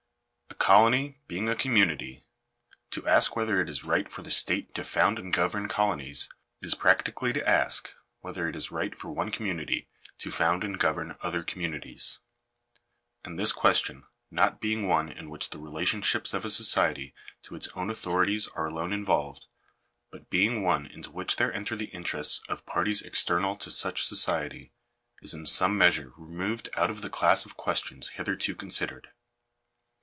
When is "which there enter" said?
21.09-21.75